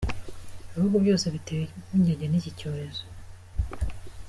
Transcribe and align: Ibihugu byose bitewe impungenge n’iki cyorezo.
Ibihugu 0.71 0.97
byose 1.03 1.25
bitewe 1.35 1.63
impungenge 1.77 2.25
n’iki 2.27 2.51
cyorezo. 2.59 3.03